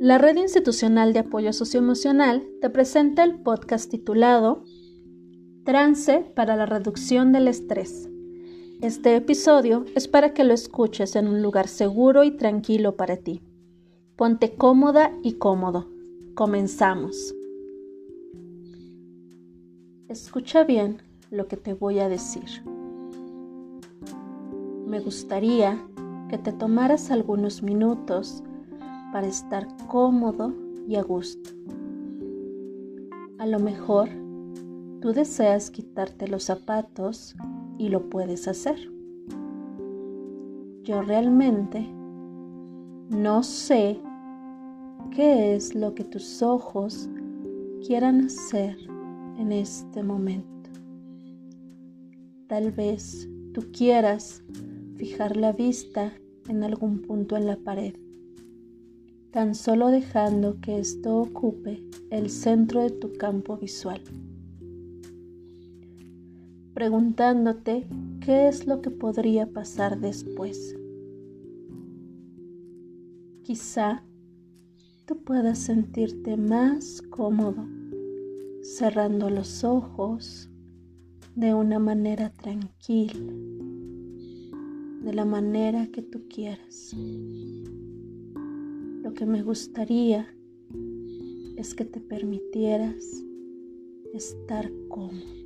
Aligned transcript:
La 0.00 0.16
Red 0.16 0.38
Institucional 0.38 1.12
de 1.12 1.18
Apoyo 1.18 1.52
Socioemocional 1.52 2.48
te 2.62 2.70
presenta 2.70 3.22
el 3.22 3.38
podcast 3.42 3.90
titulado 3.90 4.64
Trance 5.66 6.20
para 6.34 6.56
la 6.56 6.64
Reducción 6.64 7.32
del 7.32 7.48
Estrés. 7.48 8.08
Este 8.80 9.14
episodio 9.14 9.84
es 9.94 10.08
para 10.08 10.32
que 10.32 10.42
lo 10.42 10.54
escuches 10.54 11.16
en 11.16 11.28
un 11.28 11.42
lugar 11.42 11.68
seguro 11.68 12.24
y 12.24 12.30
tranquilo 12.30 12.96
para 12.96 13.18
ti. 13.18 13.42
Ponte 14.16 14.54
cómoda 14.54 15.12
y 15.22 15.34
cómodo. 15.34 15.90
Comenzamos. 16.34 17.34
Escucha 20.08 20.64
bien 20.64 21.02
lo 21.30 21.46
que 21.46 21.58
te 21.58 21.74
voy 21.74 21.98
a 21.98 22.08
decir. 22.08 22.64
Me 24.86 24.98
gustaría 24.98 25.78
que 26.30 26.38
te 26.38 26.52
tomaras 26.52 27.10
algunos 27.10 27.62
minutos 27.62 28.42
para 29.12 29.26
estar 29.26 29.66
cómodo 29.88 30.54
y 30.86 30.96
a 30.96 31.02
gusto. 31.02 31.50
A 33.38 33.46
lo 33.46 33.58
mejor 33.58 34.08
tú 35.00 35.12
deseas 35.12 35.70
quitarte 35.70 36.28
los 36.28 36.44
zapatos 36.44 37.34
y 37.78 37.88
lo 37.88 38.08
puedes 38.10 38.46
hacer. 38.48 38.78
Yo 40.82 41.02
realmente 41.02 41.86
no 43.10 43.42
sé 43.42 44.00
qué 45.10 45.54
es 45.54 45.74
lo 45.74 45.94
que 45.94 46.04
tus 46.04 46.42
ojos 46.42 47.08
quieran 47.86 48.26
hacer 48.26 48.76
en 49.38 49.52
este 49.52 50.02
momento. 50.02 50.70
Tal 52.46 52.72
vez 52.72 53.28
tú 53.54 53.62
quieras 53.72 54.42
fijar 54.96 55.36
la 55.36 55.52
vista 55.52 56.12
en 56.48 56.62
algún 56.62 57.00
punto 57.00 57.36
en 57.36 57.46
la 57.46 57.56
pared 57.56 57.94
tan 59.30 59.54
solo 59.54 59.88
dejando 59.88 60.60
que 60.60 60.80
esto 60.80 61.18
ocupe 61.18 61.82
el 62.10 62.30
centro 62.30 62.82
de 62.82 62.90
tu 62.90 63.12
campo 63.12 63.56
visual, 63.56 64.02
preguntándote 66.74 67.86
qué 68.20 68.48
es 68.48 68.66
lo 68.66 68.80
que 68.82 68.90
podría 68.90 69.46
pasar 69.46 70.00
después. 70.00 70.76
Quizá 73.42 74.02
tú 75.06 75.22
puedas 75.22 75.58
sentirte 75.58 76.36
más 76.36 77.02
cómodo 77.10 77.66
cerrando 78.62 79.30
los 79.30 79.64
ojos 79.64 80.50
de 81.34 81.54
una 81.54 81.78
manera 81.78 82.30
tranquila, 82.30 83.14
de 85.02 85.14
la 85.14 85.24
manera 85.24 85.86
que 85.86 86.02
tú 86.02 86.22
quieras 86.28 86.94
que 89.08 89.26
me 89.26 89.42
gustaría 89.42 90.26
es 91.56 91.74
que 91.74 91.84
te 91.84 92.00
permitieras 92.00 93.04
estar 94.14 94.70
cómodo. 94.88 95.40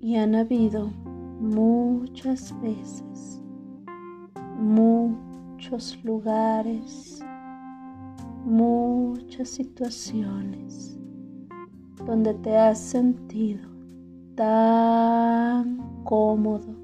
Y 0.00 0.16
han 0.16 0.34
habido 0.34 0.88
muchas 1.40 2.54
veces, 2.62 3.42
muchos 4.58 6.02
lugares, 6.04 7.20
muchas 8.44 9.50
situaciones 9.50 10.98
donde 12.06 12.34
te 12.34 12.56
has 12.56 12.80
sentido 12.80 13.68
tan 14.34 16.02
cómodo 16.04 16.74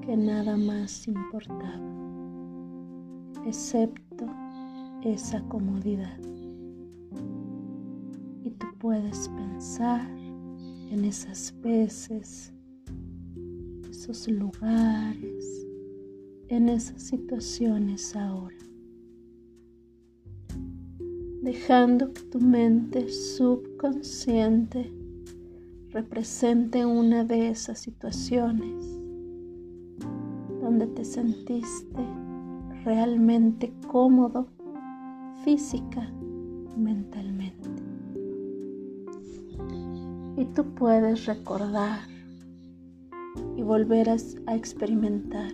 que 0.00 0.16
nada 0.16 0.56
más 0.56 1.06
importaba 1.06 2.03
excepto 3.46 4.26
esa 5.02 5.42
comodidad. 5.48 6.18
Y 8.42 8.50
tú 8.50 8.66
puedes 8.78 9.28
pensar 9.28 10.08
en 10.90 11.04
esas 11.04 11.54
veces, 11.60 12.52
esos 13.90 14.28
lugares, 14.28 15.66
en 16.48 16.68
esas 16.68 17.02
situaciones 17.02 18.14
ahora. 18.16 18.56
Dejando 21.42 22.12
que 22.12 22.22
tu 22.22 22.40
mente 22.40 23.08
subconsciente 23.10 24.90
represente 25.90 26.84
una 26.86 27.24
de 27.24 27.50
esas 27.50 27.80
situaciones 27.80 28.84
donde 30.60 30.86
te 30.86 31.04
sentiste 31.04 32.23
realmente 32.84 33.72
cómodo 33.88 34.46
física 35.44 36.12
mentalmente. 36.76 37.70
Y 40.36 40.44
tú 40.46 40.64
puedes 40.74 41.26
recordar 41.26 42.00
y 43.56 43.62
volver 43.62 44.10
a, 44.10 44.16
experimentar 44.54 45.52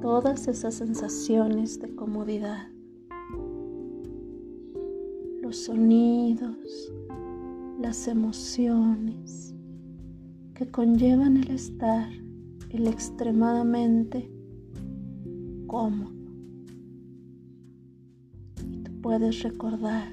todas 0.00 0.48
esas 0.48 0.74
sensaciones 0.74 1.80
de 1.80 1.94
comodidad, 1.94 2.68
los 5.42 5.64
sonidos, 5.64 6.92
las 7.78 8.08
emociones 8.08 9.54
que 10.54 10.70
conllevan 10.70 11.36
el 11.36 11.50
estar, 11.50 12.08
el 12.70 12.86
extremadamente 12.86 14.30
cómodo. 15.70 16.10
Y 18.68 18.78
tú 18.78 18.90
puedes 19.02 19.42
recordar 19.44 20.08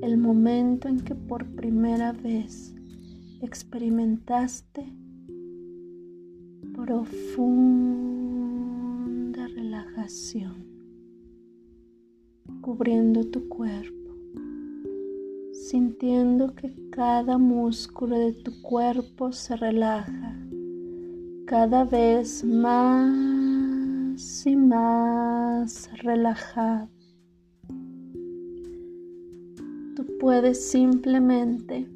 el 0.00 0.16
momento 0.16 0.88
en 0.88 1.00
que 1.00 1.14
por 1.14 1.44
primera 1.54 2.12
vez 2.12 2.74
experimentaste 3.42 4.90
profunda 6.74 7.36
relajación, 9.48 10.64
cubriendo 12.62 13.26
tu 13.26 13.50
cuerpo, 13.50 14.14
sintiendo 15.52 16.54
que 16.54 16.74
cada 16.90 17.36
músculo 17.36 18.18
de 18.18 18.32
tu 18.32 18.62
cuerpo 18.62 19.30
se 19.30 19.56
relaja 19.56 20.38
cada 21.44 21.84
vez 21.84 22.42
más 22.44 23.31
y 24.16 24.56
más 24.56 25.90
relajado. 26.02 26.88
Tú 29.96 30.06
puedes 30.20 30.70
simplemente 30.70 31.88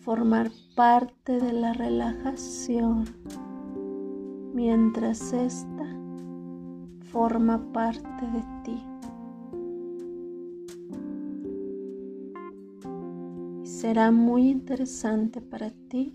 formar 0.00 0.50
parte 0.74 1.38
de 1.38 1.52
la 1.52 1.74
relajación 1.74 3.04
mientras 4.54 5.32
esta 5.34 5.86
forma 7.12 7.60
parte 7.72 8.26
de 8.26 8.44
ti. 8.64 8.82
Y 13.62 13.66
será 13.66 14.10
muy 14.10 14.48
interesante 14.48 15.42
para 15.42 15.70
ti 15.88 16.14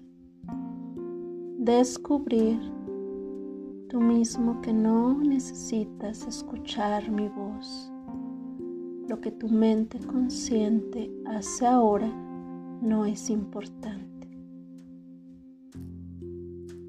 descubrir 1.60 2.79
tú 3.90 4.00
mismo 4.00 4.62
que 4.62 4.72
no 4.72 5.20
necesitas 5.20 6.28
escuchar 6.28 7.10
mi 7.10 7.28
voz. 7.28 7.92
Lo 9.08 9.20
que 9.20 9.32
tu 9.32 9.50
mente 9.50 9.98
consciente 9.98 11.12
hace 11.26 11.66
ahora 11.66 12.08
no 12.84 13.08
es 13.08 13.32
importante. 13.32 14.28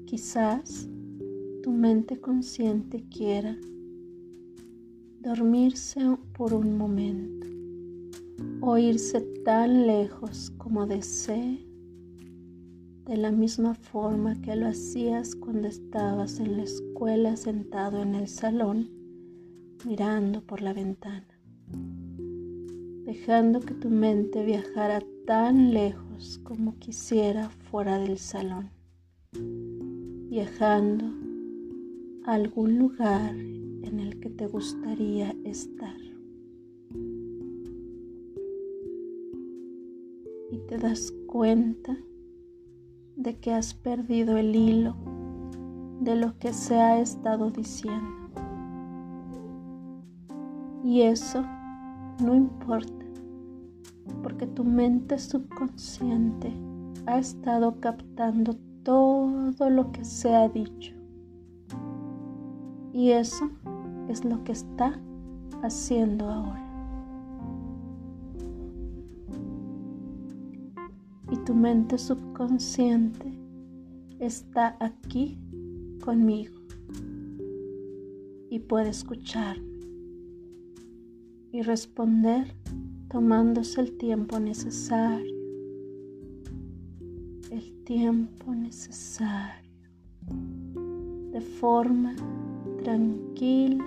Quizás 0.05 0.87
tu 1.63 1.71
mente 1.71 2.21
consciente 2.21 3.03
quiera 3.09 3.57
dormirse 5.21 6.01
por 6.37 6.53
un 6.53 6.77
momento 6.77 7.47
o 8.61 8.77
irse 8.77 9.21
tan 9.43 9.87
lejos 9.87 10.51
como 10.57 10.85
desee 10.85 11.70
de 13.05 13.17
la 13.17 13.31
misma 13.31 13.73
forma 13.73 14.39
que 14.41 14.55
lo 14.55 14.67
hacías 14.67 15.35
cuando 15.35 15.67
estabas 15.67 16.39
en 16.39 16.57
la 16.57 16.63
escuela 16.63 17.35
sentado 17.35 18.01
en 18.01 18.15
el 18.15 18.27
salón 18.27 18.89
mirando 19.85 20.41
por 20.41 20.61
la 20.61 20.73
ventana, 20.73 21.27
dejando 23.05 23.59
que 23.59 23.73
tu 23.73 23.89
mente 23.89 24.45
viajara 24.45 25.01
tan 25.25 25.73
lejos 25.73 26.39
como 26.43 26.77
quisiera 26.77 27.49
fuera 27.49 27.97
del 27.97 28.19
salón, 28.19 28.69
viajando 30.29 31.05
a 32.25 32.33
algún 32.35 32.77
lugar 32.77 33.35
en 33.35 33.99
el 33.99 34.19
que 34.19 34.29
te 34.29 34.45
gustaría 34.45 35.35
estar. 35.43 35.97
Y 40.51 40.57
te 40.67 40.77
das 40.77 41.11
cuenta 41.25 41.97
de 43.21 43.37
que 43.37 43.53
has 43.53 43.73
perdido 43.73 44.37
el 44.37 44.55
hilo 44.55 44.95
de 45.99 46.15
lo 46.15 46.37
que 46.39 46.53
se 46.53 46.75
ha 46.79 46.99
estado 46.99 47.51
diciendo. 47.51 48.09
Y 50.83 51.01
eso 51.01 51.43
no 52.23 52.33
importa, 52.33 53.05
porque 54.23 54.47
tu 54.47 54.63
mente 54.63 55.19
subconsciente 55.19 56.51
ha 57.05 57.19
estado 57.19 57.79
captando 57.79 58.55
todo 58.83 59.69
lo 59.69 59.91
que 59.91 60.03
se 60.03 60.33
ha 60.35 60.49
dicho. 60.49 60.93
Y 62.93 63.11
eso 63.11 63.49
es 64.09 64.25
lo 64.25 64.43
que 64.43 64.53
está 64.53 64.99
haciendo 65.61 66.29
ahora. 66.29 66.70
Tu 71.45 71.55
mente 71.55 71.97
subconsciente 71.97 73.33
está 74.19 74.77
aquí 74.79 75.39
conmigo 76.03 76.55
y 78.49 78.59
puede 78.59 78.89
escucharme 78.89 79.71
y 81.51 81.63
responder 81.63 82.53
tomándose 83.09 83.81
el 83.81 83.97
tiempo 83.97 84.39
necesario, 84.39 85.35
el 87.49 87.83
tiempo 87.85 88.53
necesario, 88.53 89.71
de 91.31 91.41
forma 91.41 92.15
tranquila 92.83 93.83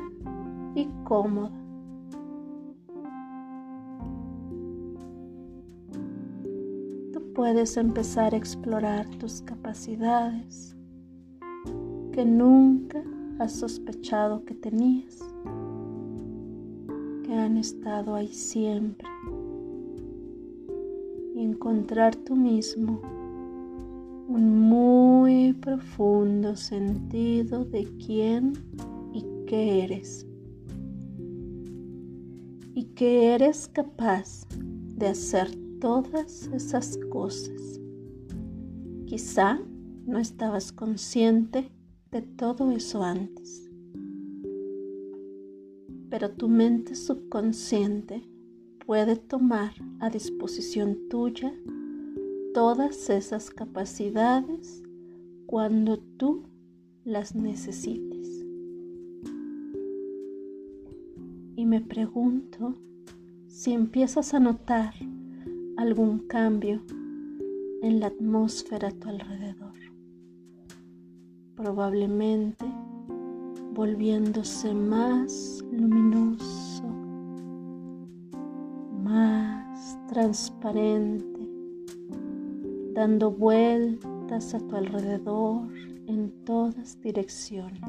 y 0.75 0.87
cómoda. 1.05 1.64
Puedes 7.35 7.77
empezar 7.77 8.33
a 8.33 8.37
explorar 8.37 9.09
tus 9.19 9.43
capacidades 9.43 10.77
que 12.13 12.25
nunca 12.25 13.03
has 13.41 13.53
sospechado 13.53 14.45
que 14.45 14.55
tenías, 14.55 15.19
que 17.25 17.35
han 17.35 17.57
estado 17.57 18.15
ahí 18.15 18.29
siempre, 18.29 19.09
y 21.35 21.43
encontrar 21.43 22.15
tú 22.15 22.37
mismo 22.37 23.01
un 24.29 24.61
muy 24.61 25.53
profundo 25.55 26.55
sentido 26.55 27.65
de 27.65 27.85
quién 28.07 28.53
y 29.13 29.25
qué 29.47 29.83
eres. 29.83 30.25
Y 32.77 32.85
que 32.95 33.35
eres 33.35 33.69
capaz 33.69 34.47
de 34.97 35.09
hacer 35.09 35.64
todas 35.85 36.49
esas 36.55 36.99
cosas. 37.11 37.79
Quizá 39.05 39.61
no 40.07 40.19
estabas 40.19 40.73
consciente 40.73 41.71
de 42.11 42.23
todo 42.23 42.71
eso 42.71 43.03
antes. 43.03 43.71
Pero 46.09 46.31
tu 46.31 46.49
mente 46.49 46.95
subconsciente 46.95 48.23
puede 48.87 49.17
tomar 49.17 49.75
a 50.01 50.09
disposición 50.09 51.01
tuya 51.11 51.53
todas 52.55 53.11
esas 53.11 53.51
capacidades 53.51 54.83
cuando 55.45 55.99
tú 55.99 56.45
las 57.05 57.35
necesites. 57.35 58.43
Y 61.57 61.67
me 61.67 61.83
pregunto 61.83 62.75
si 63.49 63.75
empiezas 63.75 64.33
a 64.33 64.41
notar 64.41 64.95
algún 65.77 66.21
cambio 66.27 66.83
en 67.83 68.01
la 68.01 68.07
atmósfera 68.07 68.89
a 68.89 68.93
tu 68.93 69.09
alrededor 69.09 69.75
probablemente 71.57 72.65
volviéndose 73.75 74.73
más 74.75 75.65
luminoso, 75.71 76.85
más 79.03 79.99
transparente, 80.09 81.49
dando 82.93 83.31
vueltas 83.31 84.55
a 84.55 84.61
tu 84.61 84.77
alrededor 84.77 85.69
en 86.07 86.33
todas 86.45 87.01
direcciones. 87.01 87.81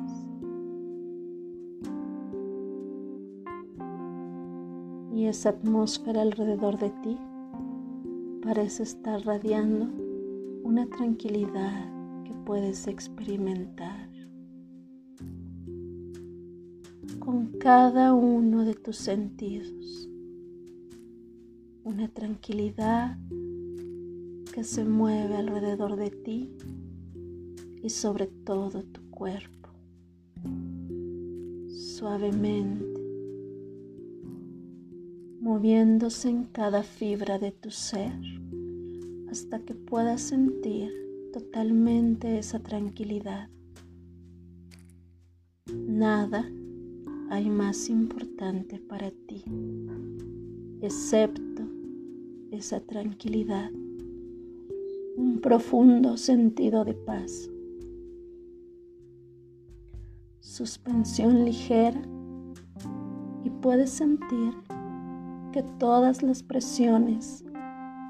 Y 5.13 5.27
esa 5.27 5.49
atmósfera 5.49 6.21
alrededor 6.21 6.77
de 6.77 6.89
ti 7.01 7.17
parece 8.45 8.83
estar 8.83 9.25
radiando 9.25 9.89
una 10.63 10.87
tranquilidad 10.87 11.95
puedes 12.45 12.87
experimentar 12.87 14.07
con 17.19 17.47
cada 17.57 18.13
uno 18.13 18.63
de 18.63 18.75
tus 18.75 18.97
sentidos. 18.97 20.07
Una 21.83 22.07
tranquilidad 22.07 23.17
que 24.53 24.63
se 24.63 24.85
mueve 24.85 25.35
alrededor 25.35 25.95
de 25.95 26.11
ti 26.11 26.51
y 27.81 27.89
sobre 27.89 28.27
todo 28.27 28.83
tu 28.83 29.01
cuerpo, 29.09 29.69
suavemente, 31.67 32.94
moviéndose 35.45 36.27
en 36.27 36.45
cada 36.45 36.81
fibra 36.81 37.37
de 37.37 37.51
tu 37.51 37.69
ser 37.69 38.11
hasta 39.29 39.59
que 39.59 39.75
puedas 39.75 40.19
sentir 40.21 40.91
totalmente 41.33 42.39
esa 42.39 42.57
tranquilidad. 42.57 43.47
Nada 45.71 46.49
hay 47.29 47.47
más 47.51 47.89
importante 47.89 48.79
para 48.79 49.11
ti, 49.11 49.43
excepto 50.81 51.61
esa 52.49 52.79
tranquilidad, 52.79 53.69
un 55.15 55.39
profundo 55.43 56.17
sentido 56.17 56.83
de 56.85 56.95
paz, 56.95 57.51
suspensión 60.39 61.45
ligera 61.45 62.01
y 63.43 63.51
puedes 63.61 63.91
sentir 63.91 64.51
que 65.55 65.63
todas 65.79 66.21
las 66.21 66.43
presiones 66.43 67.45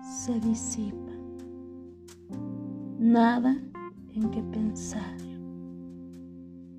se 0.01 0.39
disipan. 0.39 1.19
Nada 2.97 3.55
en 4.15 4.31
que 4.31 4.41
pensar 4.41 5.15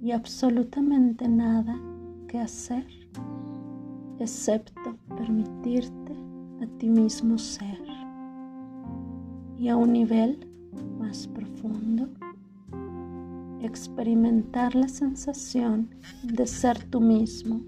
y 0.03 0.11
absolutamente 0.11 1.29
nada 1.29 1.81
que 2.27 2.41
hacer 2.41 2.85
excepto 4.19 4.97
permitirte 5.17 6.17
a 6.61 6.67
ti 6.79 6.89
mismo 6.89 7.39
ser. 7.39 7.81
Y 9.57 9.69
a 9.69 9.77
un 9.77 9.93
nivel 9.93 10.49
más 10.99 11.29
profundo 11.29 12.09
experimentar 13.63 14.75
la 14.75 14.89
sensación 14.89 15.91
de 16.25 16.45
ser 16.45 16.83
tú 16.91 17.01
mismo, 17.01 17.61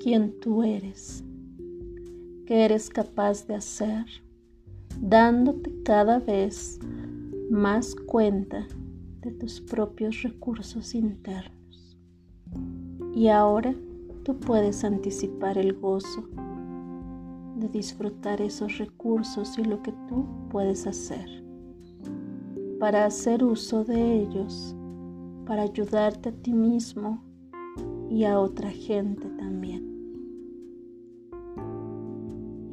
quien 0.00 0.40
tú 0.40 0.64
eres, 0.64 1.22
que 2.46 2.64
eres 2.64 2.88
capaz 2.88 3.46
de 3.46 3.56
hacer 3.56 4.06
dándote 5.00 5.70
cada 5.84 6.18
vez 6.18 6.78
más 7.50 7.94
cuenta 7.94 8.66
de 9.20 9.32
tus 9.32 9.60
propios 9.60 10.22
recursos 10.22 10.94
internos. 10.94 11.98
Y 13.14 13.28
ahora 13.28 13.74
tú 14.24 14.38
puedes 14.38 14.84
anticipar 14.84 15.58
el 15.58 15.74
gozo 15.74 16.26
de 17.56 17.68
disfrutar 17.68 18.40
esos 18.40 18.78
recursos 18.78 19.58
y 19.58 19.64
lo 19.64 19.82
que 19.82 19.92
tú 20.08 20.26
puedes 20.50 20.86
hacer 20.86 21.46
para 22.78 23.06
hacer 23.06 23.42
uso 23.42 23.84
de 23.84 24.20
ellos, 24.20 24.76
para 25.46 25.62
ayudarte 25.62 26.28
a 26.28 26.32
ti 26.32 26.52
mismo 26.52 27.22
y 28.10 28.24
a 28.24 28.38
otra 28.38 28.70
gente 28.70 29.28
también. 29.38 29.85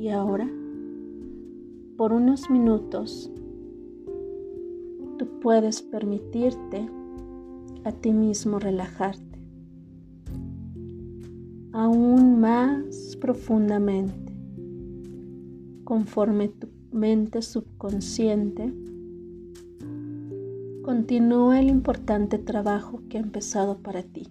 Y 0.03 0.09
ahora 0.09 0.51
por 1.95 2.11
unos 2.11 2.49
minutos, 2.49 3.31
tú 5.17 5.39
puedes 5.39 5.81
permitirte 5.81 6.89
a 7.85 7.91
ti 7.93 8.11
mismo 8.11 8.59
relajarte 8.59 9.39
aún 11.71 12.41
más 12.41 13.15
profundamente 13.21 14.33
conforme 15.85 16.49
tu 16.49 16.67
mente 16.91 17.41
subconsciente 17.41 18.73
continúa 20.81 21.61
el 21.61 21.69
importante 21.69 22.39
trabajo 22.39 22.99
que 23.07 23.19
ha 23.19 23.21
empezado 23.21 23.77
para 23.77 24.03
ti, 24.03 24.27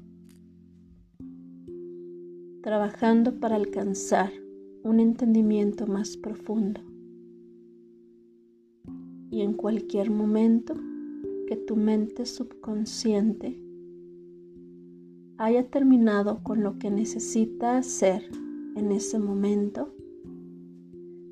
trabajando 2.62 3.40
para 3.40 3.56
alcanzar 3.56 4.41
un 4.84 5.00
entendimiento 5.00 5.86
más 5.86 6.16
profundo 6.16 6.80
y 9.30 9.40
en 9.40 9.54
cualquier 9.54 10.10
momento 10.10 10.74
que 11.48 11.56
tu 11.56 11.74
mente 11.74 12.26
subconsciente 12.26 13.58
haya 15.38 15.68
terminado 15.68 16.42
con 16.42 16.62
lo 16.62 16.78
que 16.78 16.90
necesita 16.90 17.78
hacer 17.78 18.22
en 18.76 18.92
ese 18.92 19.18
momento, 19.18 19.94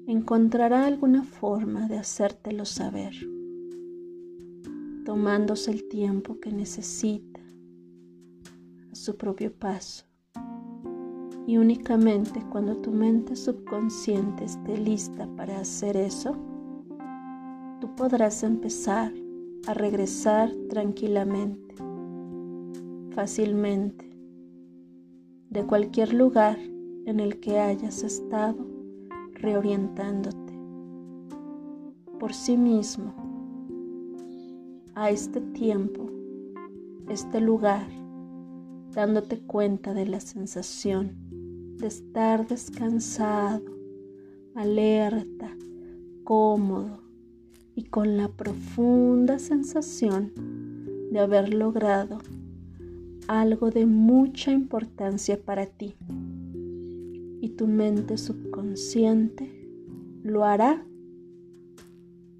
encontrará 0.07 0.87
alguna 0.87 1.25
forma 1.25 1.88
de 1.88 1.99
hacértelo 1.99 2.64
saber, 2.64 3.14
tomándose 5.04 5.71
el 5.71 5.88
tiempo 5.88 6.40
que 6.40 6.52
necesita 6.52 7.40
a 8.90 8.95
su 8.95 9.16
propio 9.16 9.52
paso. 9.52 10.10
Y 11.50 11.59
únicamente 11.59 12.45
cuando 12.49 12.76
tu 12.76 12.92
mente 12.92 13.35
subconsciente 13.35 14.45
esté 14.45 14.78
lista 14.78 15.26
para 15.37 15.59
hacer 15.59 15.97
eso, 15.97 16.37
tú 17.80 17.92
podrás 17.97 18.45
empezar 18.45 19.12
a 19.66 19.75
regresar 19.75 20.52
tranquilamente, 20.69 21.75
fácilmente, 23.11 24.16
de 25.49 25.66
cualquier 25.66 26.14
lugar 26.14 26.57
en 27.07 27.19
el 27.19 27.40
que 27.40 27.59
hayas 27.59 28.04
estado 28.04 28.64
reorientándote 29.33 30.52
por 32.21 32.33
sí 32.33 32.57
mismo 32.57 33.12
a 34.95 35.11
este 35.11 35.40
tiempo, 35.40 36.09
este 37.09 37.40
lugar, 37.40 37.88
dándote 38.92 39.40
cuenta 39.40 39.95
de 39.95 40.07
la 40.07 40.21
sensación 40.21 41.30
de 41.81 41.87
estar 41.87 42.47
descansado, 42.47 43.65
alerta, 44.55 45.57
cómodo 46.25 47.01
y 47.75 47.85
con 47.85 48.19
la 48.19 48.29
profunda 48.29 49.39
sensación 49.39 50.33
de 51.11 51.19
haber 51.21 51.55
logrado 51.55 52.19
algo 53.29 53.71
de 53.71 53.87
mucha 53.87 54.53
importancia 54.53 55.41
para 55.41 55.67
ti. 55.67 55.95
Y 57.41 57.49
tu 57.57 57.67
mente 57.67 58.19
subconsciente 58.19 59.51
lo 60.23 60.45
hará 60.45 60.85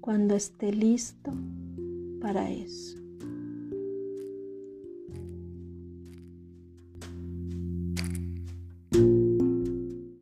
cuando 0.01 0.35
esté 0.35 0.71
listo 0.71 1.31
para 2.21 2.51
eso. 2.51 3.00